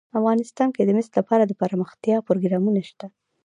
[0.19, 3.05] افغانستان کې د مس لپاره دپرمختیا پروګرامونه شته.